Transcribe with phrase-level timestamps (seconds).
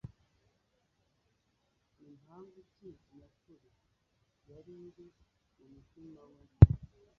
[1.99, 3.71] Ni mpamvu ki nyakuri
[4.49, 5.07] yari iri
[5.57, 6.39] mu mutima we?